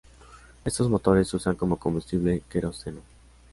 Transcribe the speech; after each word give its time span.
Estos 0.65 0.89
motores 0.89 1.31
usan 1.31 1.55
como 1.55 1.77
combustible 1.77 2.41
queroseno. 2.49 3.01